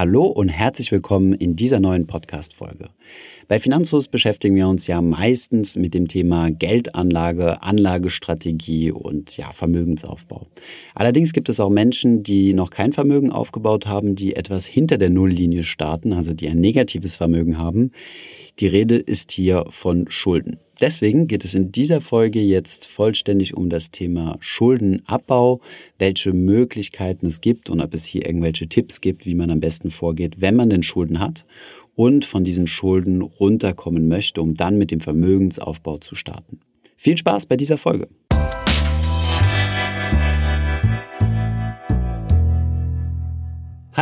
[0.00, 2.88] Hallo und herzlich willkommen in dieser neuen Podcast-Folge.
[3.48, 10.46] Bei Finanzfluss beschäftigen wir uns ja meistens mit dem Thema Geldanlage, Anlagestrategie und ja, Vermögensaufbau.
[10.94, 15.10] Allerdings gibt es auch Menschen, die noch kein Vermögen aufgebaut haben, die etwas hinter der
[15.10, 17.90] Nulllinie starten, also die ein negatives Vermögen haben.
[18.60, 20.58] Die Rede ist hier von Schulden.
[20.82, 25.62] Deswegen geht es in dieser Folge jetzt vollständig um das Thema Schuldenabbau,
[25.98, 29.90] welche Möglichkeiten es gibt und ob es hier irgendwelche Tipps gibt, wie man am besten
[29.90, 31.46] vorgeht, wenn man denn Schulden hat
[31.96, 36.60] und von diesen Schulden runterkommen möchte, um dann mit dem Vermögensaufbau zu starten.
[36.98, 38.08] Viel Spaß bei dieser Folge.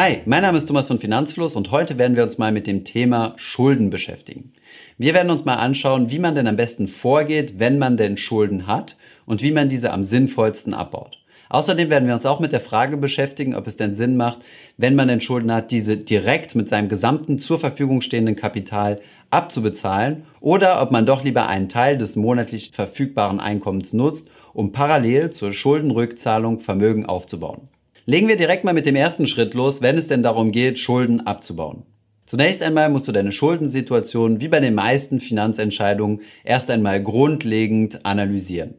[0.00, 2.84] Hi, mein Name ist Thomas von Finanzfluss und heute werden wir uns mal mit dem
[2.84, 4.52] Thema Schulden beschäftigen.
[4.96, 8.68] Wir werden uns mal anschauen, wie man denn am besten vorgeht, wenn man denn Schulden
[8.68, 11.18] hat und wie man diese am sinnvollsten abbaut.
[11.48, 14.38] Außerdem werden wir uns auch mit der Frage beschäftigen, ob es denn Sinn macht,
[14.76, 20.26] wenn man denn Schulden hat, diese direkt mit seinem gesamten zur Verfügung stehenden Kapital abzubezahlen
[20.38, 25.52] oder ob man doch lieber einen Teil des monatlich verfügbaren Einkommens nutzt, um parallel zur
[25.52, 27.62] Schuldenrückzahlung Vermögen aufzubauen.
[28.10, 31.26] Legen wir direkt mal mit dem ersten Schritt los, wenn es denn darum geht, Schulden
[31.26, 31.82] abzubauen.
[32.24, 38.76] Zunächst einmal musst du deine Schuldensituation wie bei den meisten Finanzentscheidungen erst einmal grundlegend analysieren.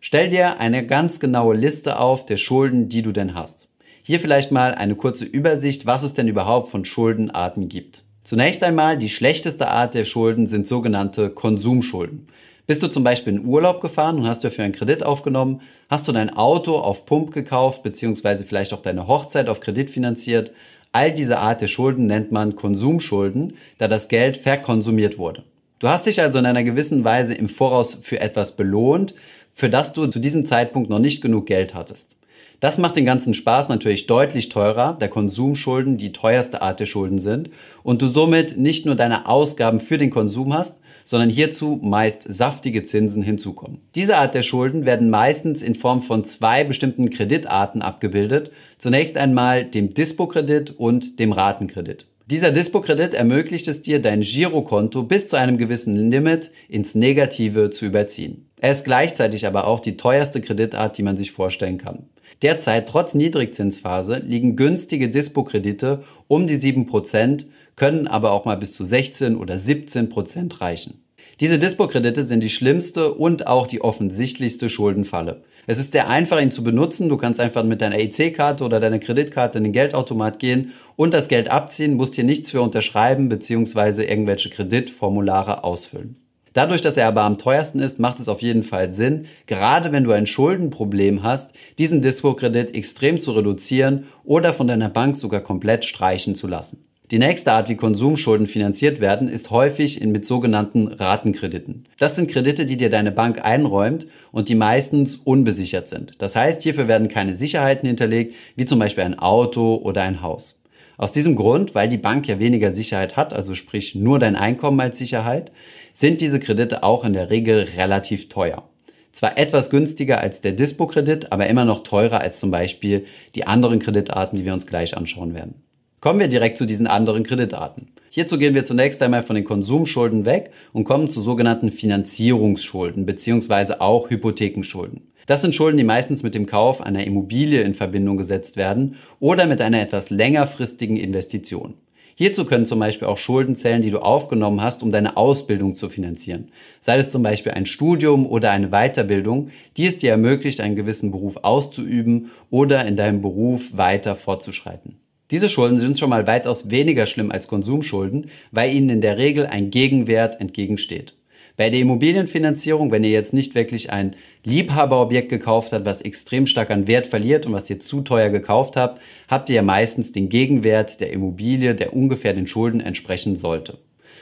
[0.00, 3.68] Stell dir eine ganz genaue Liste auf der Schulden, die du denn hast.
[4.02, 8.02] Hier vielleicht mal eine kurze Übersicht, was es denn überhaupt von Schuldenarten gibt.
[8.24, 12.26] Zunächst einmal die schlechteste Art der Schulden sind sogenannte Konsumschulden.
[12.66, 15.60] Bist du zum Beispiel in Urlaub gefahren und hast dafür einen Kredit aufgenommen?
[15.88, 20.50] Hast du dein Auto auf Pump gekauft, beziehungsweise vielleicht auch deine Hochzeit auf Kredit finanziert?
[20.90, 25.44] All diese Art der Schulden nennt man Konsumschulden, da das Geld verkonsumiert wurde.
[25.78, 29.14] Du hast dich also in einer gewissen Weise im Voraus für etwas belohnt,
[29.52, 32.16] für das du zu diesem Zeitpunkt noch nicht genug Geld hattest.
[32.58, 37.18] Das macht den ganzen Spaß natürlich deutlich teurer, da Konsumschulden die teuerste Art der Schulden
[37.18, 37.50] sind
[37.84, 40.74] und du somit nicht nur deine Ausgaben für den Konsum hast,
[41.06, 43.80] sondern hierzu meist saftige Zinsen hinzukommen.
[43.94, 48.50] Diese Art der Schulden werden meistens in Form von zwei bestimmten Kreditarten abgebildet.
[48.76, 52.06] Zunächst einmal dem Dispo-Kredit und dem Ratenkredit.
[52.28, 57.86] Dieser Dispo-Kredit ermöglicht es dir, dein Girokonto bis zu einem gewissen Limit ins Negative zu
[57.86, 58.48] überziehen.
[58.60, 62.08] Er ist gleichzeitig aber auch die teuerste Kreditart, die man sich vorstellen kann.
[62.42, 68.84] Derzeit, trotz Niedrigzinsphase, liegen günstige Dispo-Kredite um die 7%, können aber auch mal bis zu
[68.84, 71.02] 16 oder 17% reichen.
[71.40, 75.42] Diese Dispo-Kredite sind die schlimmste und auch die offensichtlichste Schuldenfalle.
[75.66, 77.08] Es ist sehr einfach, ihn zu benutzen.
[77.08, 81.28] Du kannst einfach mit deiner EC-Karte oder deiner Kreditkarte in den Geldautomat gehen und das
[81.28, 84.04] Geld abziehen, musst hier nichts für unterschreiben bzw.
[84.04, 86.16] irgendwelche Kreditformulare ausfüllen.
[86.56, 90.04] Dadurch, dass er aber am teuersten ist, macht es auf jeden Fall Sinn, gerade wenn
[90.04, 95.84] du ein Schuldenproblem hast, diesen Dispo-Kredit extrem zu reduzieren oder von deiner Bank sogar komplett
[95.84, 96.82] streichen zu lassen.
[97.10, 101.84] Die nächste Art, wie Konsumschulden finanziert werden, ist häufig mit sogenannten Ratenkrediten.
[101.98, 106.14] Das sind Kredite, die dir deine Bank einräumt und die meistens unbesichert sind.
[106.22, 110.58] Das heißt, hierfür werden keine Sicherheiten hinterlegt, wie zum Beispiel ein Auto oder ein Haus.
[110.98, 114.80] Aus diesem Grund, weil die Bank ja weniger Sicherheit hat, also sprich nur dein Einkommen
[114.80, 115.52] als Sicherheit,
[115.92, 118.68] sind diese Kredite auch in der Regel relativ teuer.
[119.12, 123.78] Zwar etwas günstiger als der Dispo-Kredit, aber immer noch teurer als zum Beispiel die anderen
[123.78, 125.65] Kreditarten, die wir uns gleich anschauen werden.
[126.00, 127.88] Kommen wir direkt zu diesen anderen Kreditarten.
[128.10, 133.74] Hierzu gehen wir zunächst einmal von den Konsumschulden weg und kommen zu sogenannten Finanzierungsschulden bzw.
[133.78, 135.02] auch Hypothekenschulden.
[135.26, 139.46] Das sind Schulden, die meistens mit dem Kauf einer Immobilie in Verbindung gesetzt werden oder
[139.46, 141.74] mit einer etwas längerfristigen Investition.
[142.14, 145.88] Hierzu können zum Beispiel auch Schulden zählen, die du aufgenommen hast, um deine Ausbildung zu
[145.88, 146.50] finanzieren.
[146.80, 151.10] Sei es zum Beispiel ein Studium oder eine Weiterbildung, die es dir ermöglicht, einen gewissen
[151.10, 154.96] Beruf auszuüben oder in deinem Beruf weiter fortzuschreiten.
[155.32, 159.46] Diese Schulden sind schon mal weitaus weniger schlimm als Konsumschulden, weil ihnen in der Regel
[159.46, 161.14] ein Gegenwert entgegensteht.
[161.56, 164.14] Bei der Immobilienfinanzierung, wenn ihr jetzt nicht wirklich ein
[164.44, 168.76] Liebhaberobjekt gekauft habt, was extrem stark an Wert verliert und was ihr zu teuer gekauft
[168.76, 173.78] habt, habt ihr ja meistens den Gegenwert der Immobilie, der ungefähr den Schulden entsprechen sollte.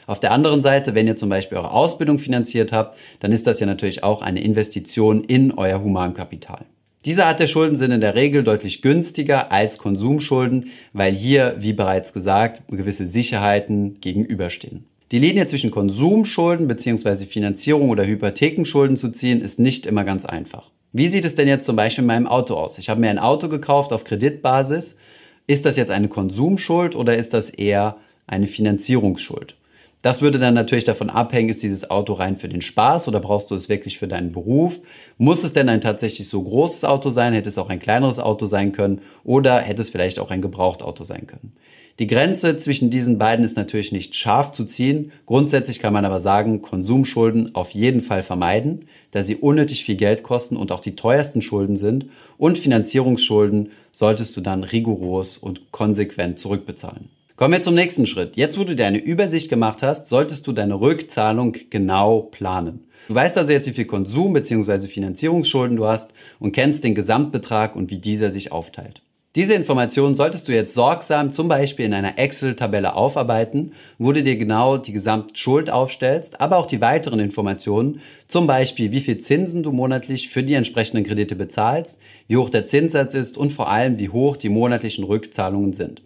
[0.06, 3.60] Auf der anderen Seite, wenn ihr zum Beispiel eure Ausbildung finanziert habt, dann ist das
[3.60, 6.64] ja natürlich auch eine Investition in euer Humankapital.
[7.04, 11.74] Diese Art der Schulden sind in der Regel deutlich günstiger als Konsumschulden, weil hier, wie
[11.74, 14.84] bereits gesagt, gewisse Sicherheiten gegenüberstehen.
[15.12, 17.26] Die Linie zwischen Konsumschulden bzw.
[17.26, 20.70] Finanzierung oder Hypothekenschulden zu ziehen, ist nicht immer ganz einfach.
[20.92, 22.78] Wie sieht es denn jetzt zum Beispiel in meinem Auto aus?
[22.78, 24.96] Ich habe mir ein Auto gekauft auf Kreditbasis.
[25.46, 27.96] Ist das jetzt eine Konsumschuld oder ist das eher
[28.26, 29.56] eine Finanzierungsschuld?
[30.04, 33.50] Das würde dann natürlich davon abhängen, ist dieses Auto rein für den Spaß oder brauchst
[33.50, 34.78] du es wirklich für deinen Beruf?
[35.16, 37.32] Muss es denn ein tatsächlich so großes Auto sein?
[37.32, 41.04] Hätte es auch ein kleineres Auto sein können oder hätte es vielleicht auch ein Gebrauchtauto
[41.04, 41.54] sein können?
[41.98, 45.10] Die Grenze zwischen diesen beiden ist natürlich nicht scharf zu ziehen.
[45.24, 50.22] Grundsätzlich kann man aber sagen, Konsumschulden auf jeden Fall vermeiden, da sie unnötig viel Geld
[50.22, 52.10] kosten und auch die teuersten Schulden sind.
[52.36, 57.08] Und Finanzierungsschulden solltest du dann rigoros und konsequent zurückbezahlen.
[57.36, 58.36] Kommen wir zum nächsten Schritt.
[58.36, 62.84] Jetzt, wo du dir eine Übersicht gemacht hast, solltest du deine Rückzahlung genau planen.
[63.08, 64.86] Du weißt also jetzt, wie viel Konsum bzw.
[64.86, 69.02] Finanzierungsschulden du hast und kennst den Gesamtbetrag und wie dieser sich aufteilt.
[69.34, 74.36] Diese Informationen solltest du jetzt sorgsam zum Beispiel in einer Excel-Tabelle aufarbeiten, wo du dir
[74.36, 79.72] genau die Gesamtschuld aufstellst, aber auch die weiteren Informationen, zum Beispiel wie viel Zinsen du
[79.72, 81.98] monatlich für die entsprechenden Kredite bezahlst,
[82.28, 86.00] wie hoch der Zinssatz ist und vor allem wie hoch die monatlichen Rückzahlungen sind.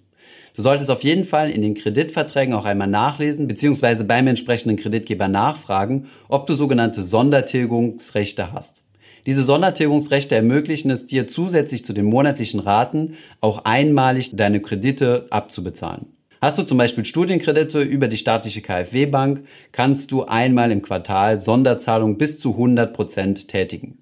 [0.59, 4.03] Du solltest auf jeden Fall in den Kreditverträgen auch einmal nachlesen bzw.
[4.03, 8.83] beim entsprechenden Kreditgeber nachfragen, ob du sogenannte Sondertilgungsrechte hast.
[9.25, 16.07] Diese Sondertilgungsrechte ermöglichen es dir zusätzlich zu den monatlichen Raten auch einmalig deine Kredite abzubezahlen.
[16.41, 22.19] Hast du zum Beispiel Studienkredite über die staatliche KfW-Bank, kannst du einmal im Quartal Sonderzahlungen
[22.19, 23.99] bis zu 100 Prozent tätigen.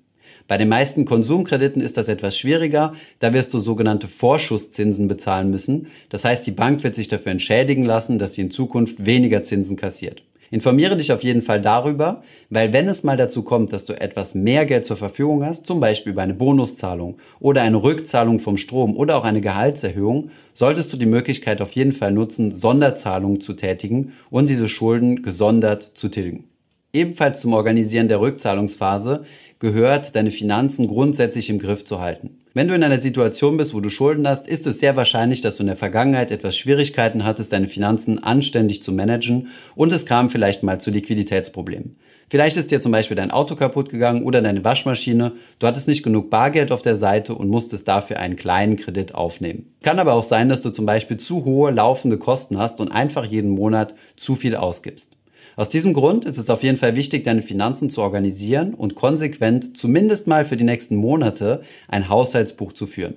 [0.48, 5.88] Bei den meisten Konsumkrediten ist das etwas schwieriger, da wirst du sogenannte Vorschusszinsen bezahlen müssen.
[6.08, 9.76] Das heißt, die Bank wird sich dafür entschädigen lassen, dass sie in Zukunft weniger Zinsen
[9.76, 10.22] kassiert.
[10.50, 14.34] Informiere dich auf jeden Fall darüber, weil wenn es mal dazu kommt, dass du etwas
[14.34, 18.96] mehr Geld zur Verfügung hast, zum Beispiel über eine Bonuszahlung oder eine Rückzahlung vom Strom
[18.96, 24.12] oder auch eine Gehaltserhöhung, solltest du die Möglichkeit auf jeden Fall nutzen, Sonderzahlungen zu tätigen
[24.30, 26.44] und diese Schulden gesondert zu tilgen.
[26.96, 29.26] Ebenfalls zum Organisieren der Rückzahlungsphase
[29.58, 32.38] gehört, deine Finanzen grundsätzlich im Griff zu halten.
[32.54, 35.56] Wenn du in einer Situation bist, wo du Schulden hast, ist es sehr wahrscheinlich, dass
[35.56, 40.30] du in der Vergangenheit etwas Schwierigkeiten hattest, deine Finanzen anständig zu managen und es kam
[40.30, 41.96] vielleicht mal zu Liquiditätsproblemen.
[42.30, 45.32] Vielleicht ist dir zum Beispiel dein Auto kaputt gegangen oder deine Waschmaschine.
[45.58, 49.74] Du hattest nicht genug Bargeld auf der Seite und musstest dafür einen kleinen Kredit aufnehmen.
[49.82, 53.26] Kann aber auch sein, dass du zum Beispiel zu hohe laufende Kosten hast und einfach
[53.26, 55.15] jeden Monat zu viel ausgibst.
[55.58, 59.78] Aus diesem Grund ist es auf jeden Fall wichtig, deine Finanzen zu organisieren und konsequent,
[59.78, 63.14] zumindest mal für die nächsten Monate, ein Haushaltsbuch zu führen.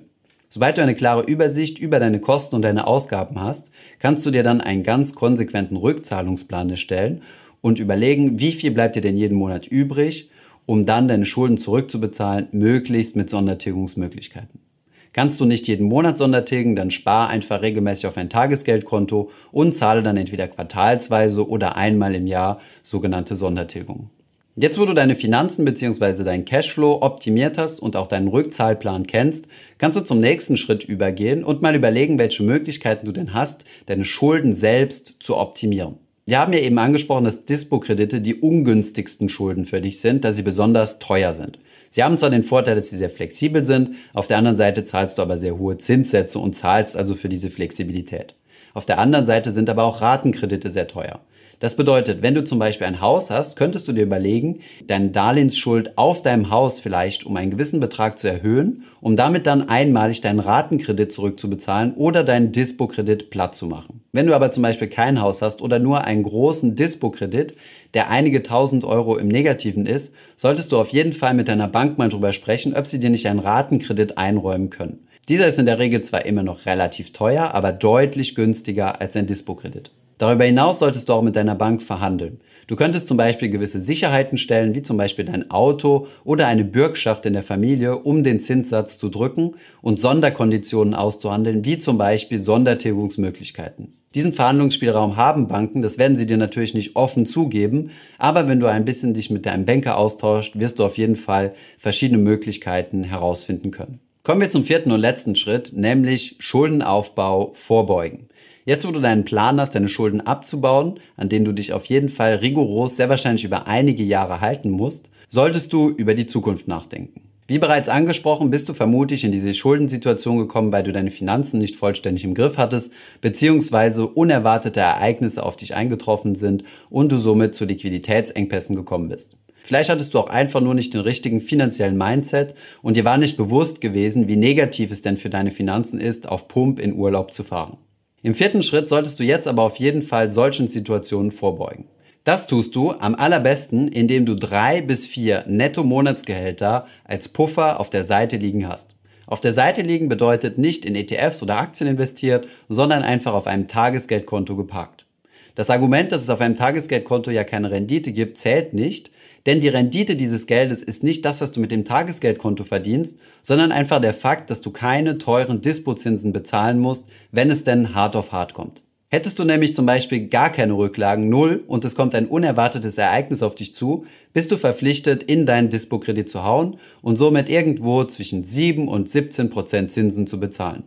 [0.48, 4.42] Sobald du eine klare Übersicht über deine Kosten und deine Ausgaben hast, kannst du dir
[4.42, 7.20] dann einen ganz konsequenten Rückzahlungsplan erstellen
[7.60, 10.30] und überlegen, wie viel bleibt dir denn jeden Monat übrig,
[10.64, 14.69] um dann deine Schulden zurückzubezahlen, möglichst mit Sondertilgungsmöglichkeiten.
[15.12, 20.04] Kannst du nicht jeden Monat Sondertilgen, dann spar einfach regelmäßig auf ein Tagesgeldkonto und zahle
[20.04, 24.10] dann entweder quartalsweise oder einmal im Jahr sogenannte Sondertilgungen.
[24.54, 26.22] Jetzt, wo du deine Finanzen bzw.
[26.22, 29.46] deinen Cashflow optimiert hast und auch deinen Rückzahlplan kennst,
[29.78, 34.04] kannst du zum nächsten Schritt übergehen und mal überlegen, welche Möglichkeiten du denn hast, deine
[34.04, 35.96] Schulden selbst zu optimieren.
[36.26, 40.42] Wir haben ja eben angesprochen, dass Dispo-Kredite die ungünstigsten Schulden für dich sind, da sie
[40.42, 41.58] besonders teuer sind.
[41.90, 45.18] Sie haben zwar den Vorteil, dass sie sehr flexibel sind, auf der anderen Seite zahlst
[45.18, 48.36] du aber sehr hohe Zinssätze und zahlst also für diese Flexibilität.
[48.74, 51.20] Auf der anderen Seite sind aber auch Ratenkredite sehr teuer.
[51.60, 55.98] Das bedeutet, wenn du zum Beispiel ein Haus hast, könntest du dir überlegen, deine Darlehensschuld
[55.98, 60.40] auf deinem Haus vielleicht um einen gewissen Betrag zu erhöhen, um damit dann einmalig deinen
[60.40, 64.00] Ratenkredit zurückzubezahlen oder deinen Dispo-Kredit platt zu machen.
[64.12, 67.54] Wenn du aber zum Beispiel kein Haus hast oder nur einen großen Dispo-Kredit,
[67.92, 71.98] der einige tausend Euro im Negativen ist, solltest du auf jeden Fall mit deiner Bank
[71.98, 75.06] mal drüber sprechen, ob sie dir nicht einen Ratenkredit einräumen können.
[75.28, 79.26] Dieser ist in der Regel zwar immer noch relativ teuer, aber deutlich günstiger als ein
[79.26, 79.90] Dispo-Kredit.
[80.20, 82.40] Darüber hinaus solltest du auch mit deiner Bank verhandeln.
[82.66, 87.24] Du könntest zum Beispiel gewisse Sicherheiten stellen, wie zum Beispiel dein Auto oder eine Bürgschaft
[87.24, 93.94] in der Familie, um den Zinssatz zu drücken und Sonderkonditionen auszuhandeln, wie zum Beispiel Sondertilgungsmöglichkeiten.
[94.14, 98.66] Diesen Verhandlungsspielraum haben Banken, das werden sie dir natürlich nicht offen zugeben, aber wenn du
[98.66, 103.70] ein bisschen dich mit deinem Banker austauscht, wirst du auf jeden Fall verschiedene Möglichkeiten herausfinden
[103.70, 104.00] können.
[104.22, 108.28] Kommen wir zum vierten und letzten Schritt, nämlich Schuldenaufbau vorbeugen.
[108.66, 112.08] Jetzt, wo du deinen Plan hast, deine Schulden abzubauen, an denen du dich auf jeden
[112.08, 117.22] Fall rigoros, sehr wahrscheinlich über einige Jahre halten musst, solltest du über die Zukunft nachdenken.
[117.46, 121.74] Wie bereits angesprochen, bist du vermutlich in diese Schuldensituation gekommen, weil du deine Finanzen nicht
[121.74, 127.64] vollständig im Griff hattest, beziehungsweise unerwartete Ereignisse auf dich eingetroffen sind und du somit zu
[127.64, 129.36] Liquiditätsengpässen gekommen bist.
[129.64, 133.36] Vielleicht hattest du auch einfach nur nicht den richtigen finanziellen Mindset und dir war nicht
[133.36, 137.42] bewusst gewesen, wie negativ es denn für deine Finanzen ist, auf Pump in Urlaub zu
[137.42, 137.78] fahren.
[138.22, 141.86] Im vierten Schritt solltest du jetzt aber auf jeden Fall solchen Situationen vorbeugen.
[142.24, 148.04] Das tust du am allerbesten, indem du drei bis vier Netto-Monatsgehälter als Puffer auf der
[148.04, 148.94] Seite liegen hast.
[149.26, 153.68] Auf der Seite liegen bedeutet nicht in ETFs oder Aktien investiert, sondern einfach auf einem
[153.68, 155.06] Tagesgeldkonto geparkt.
[155.54, 159.10] Das Argument, dass es auf einem Tagesgeldkonto ja keine Rendite gibt, zählt nicht,
[159.46, 163.72] Denn die Rendite dieses Geldes ist nicht das, was du mit dem Tagesgeldkonto verdienst, sondern
[163.72, 168.32] einfach der Fakt, dass du keine teuren Dispozinsen bezahlen musst, wenn es denn hart auf
[168.32, 168.82] hart kommt.
[169.12, 173.42] Hättest du nämlich zum Beispiel gar keine Rücklagen, null, und es kommt ein unerwartetes Ereignis
[173.42, 178.44] auf dich zu, bist du verpflichtet, in deinen Dispo-Kredit zu hauen und somit irgendwo zwischen
[178.44, 180.84] 7 und 17 Prozent Zinsen zu bezahlen.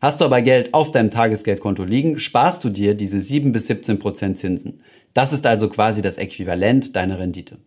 [0.00, 3.98] Hast du aber Geld auf deinem Tagesgeldkonto liegen, sparst du dir diese 7 bis 17
[3.98, 4.80] Prozent Zinsen.
[5.12, 7.58] Das ist also quasi das Äquivalent deiner Rendite.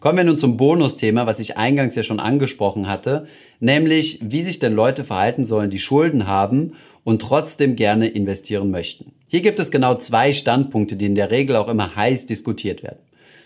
[0.00, 3.26] Kommen wir nun zum Bonusthema, was ich eingangs ja schon angesprochen hatte,
[3.60, 9.12] nämlich wie sich denn Leute verhalten sollen, die Schulden haben und trotzdem gerne investieren möchten.
[9.26, 12.98] Hier gibt es genau zwei Standpunkte, die in der Regel auch immer heiß diskutiert werden.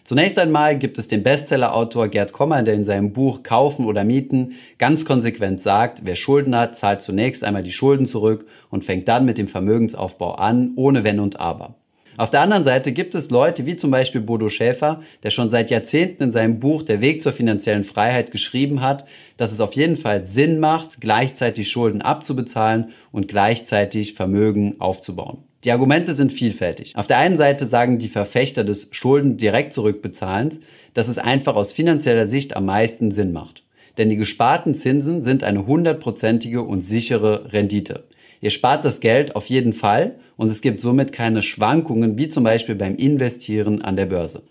[0.02, 4.54] Zunächst einmal gibt es den Bestsellerautor Gerd Kommer, der in seinem Buch Kaufen oder Mieten
[4.78, 9.25] ganz konsequent sagt, wer Schulden hat, zahlt zunächst einmal die Schulden zurück und fängt dann
[9.25, 11.76] mit dem Vermögensaufbau an, ohne Wenn und Aber.
[12.17, 15.71] Auf der anderen Seite gibt es Leute wie zum Beispiel Bodo Schäfer, der schon seit
[15.71, 19.97] Jahrzehnten in seinem Buch Der Weg zur finanziellen Freiheit geschrieben hat, dass es auf jeden
[19.97, 25.38] Fall Sinn macht, gleichzeitig Schulden abzubezahlen und gleichzeitig Vermögen aufzubauen.
[25.64, 26.97] Die Argumente sind vielfältig.
[26.97, 30.59] Auf der einen Seite sagen die Verfechter des Schulden direkt zurückbezahlens,
[30.95, 33.62] dass es einfach aus finanzieller Sicht am meisten Sinn macht.
[33.99, 38.05] Denn die gesparten Zinsen sind eine hundertprozentige und sichere Rendite.
[38.40, 42.44] Ihr spart das Geld auf jeden Fall und es gibt somit keine Schwankungen wie zum
[42.44, 44.42] Beispiel beim Investieren an der Börse.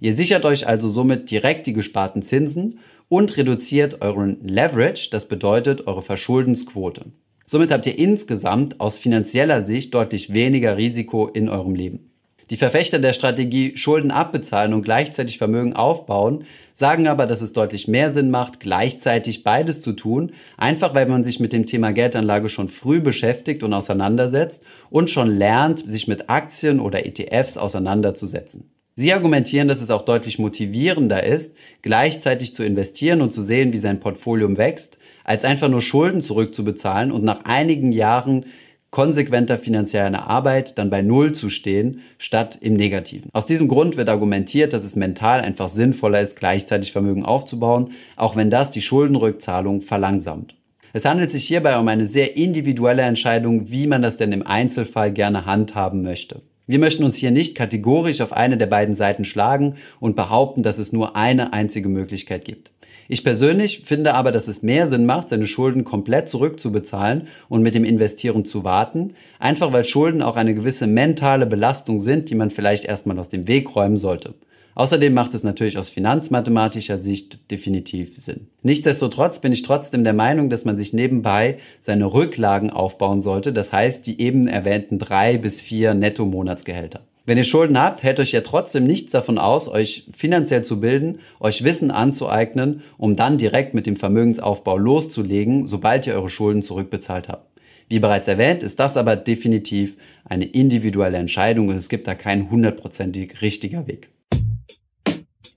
[0.00, 5.86] Ihr sichert euch also somit direkt die gesparten Zinsen und reduziert euren Leverage, das bedeutet
[5.86, 7.06] eure Verschuldensquote.
[7.46, 12.11] Somit habt ihr insgesamt aus finanzieller Sicht deutlich weniger Risiko in eurem Leben.
[12.52, 16.44] Die Verfechter der Strategie Schulden abbezahlen und gleichzeitig Vermögen aufbauen,
[16.74, 21.24] sagen aber, dass es deutlich mehr Sinn macht, gleichzeitig beides zu tun, einfach weil man
[21.24, 26.28] sich mit dem Thema Geldanlage schon früh beschäftigt und auseinandersetzt und schon lernt, sich mit
[26.28, 28.68] Aktien oder ETFs auseinanderzusetzen.
[28.96, 33.78] Sie argumentieren, dass es auch deutlich motivierender ist, gleichzeitig zu investieren und zu sehen, wie
[33.78, 38.44] sein Portfolio wächst, als einfach nur Schulden zurückzubezahlen und nach einigen Jahren
[38.92, 43.30] konsequenter finanzieller Arbeit dann bei Null zu stehen, statt im Negativen.
[43.32, 48.36] Aus diesem Grund wird argumentiert, dass es mental einfach sinnvoller ist, gleichzeitig Vermögen aufzubauen, auch
[48.36, 50.54] wenn das die Schuldenrückzahlung verlangsamt.
[50.92, 55.10] Es handelt sich hierbei um eine sehr individuelle Entscheidung, wie man das denn im Einzelfall
[55.10, 56.42] gerne handhaben möchte.
[56.66, 60.76] Wir möchten uns hier nicht kategorisch auf eine der beiden Seiten schlagen und behaupten, dass
[60.76, 62.72] es nur eine einzige Möglichkeit gibt.
[63.08, 67.74] Ich persönlich finde aber, dass es mehr Sinn macht, seine Schulden komplett zurückzubezahlen und mit
[67.74, 72.50] dem Investieren zu warten, einfach weil Schulden auch eine gewisse mentale Belastung sind, die man
[72.50, 74.34] vielleicht erstmal aus dem Weg räumen sollte.
[74.74, 78.46] Außerdem macht es natürlich aus finanzmathematischer Sicht definitiv Sinn.
[78.62, 83.72] Nichtsdestotrotz bin ich trotzdem der Meinung, dass man sich nebenbei seine Rücklagen aufbauen sollte, das
[83.72, 87.02] heißt die eben erwähnten drei bis vier Netto-Monatsgehälter.
[87.24, 91.20] Wenn ihr Schulden habt, hält euch ja trotzdem nichts davon aus, euch finanziell zu bilden,
[91.38, 97.28] euch Wissen anzueignen, um dann direkt mit dem Vermögensaufbau loszulegen, sobald ihr eure Schulden zurückbezahlt
[97.28, 97.48] habt.
[97.88, 102.50] Wie bereits erwähnt, ist das aber definitiv eine individuelle Entscheidung und es gibt da keinen
[102.50, 104.08] hundertprozentig richtiger Weg.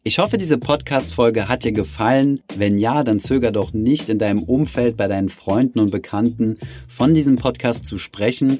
[0.04, 2.42] Ich hoffe, diese Podcast-Folge hat dir gefallen.
[2.56, 7.16] Wenn ja, dann zöger doch nicht in deinem Umfeld bei deinen Freunden und Bekannten von
[7.16, 8.60] diesem Podcast zu sprechen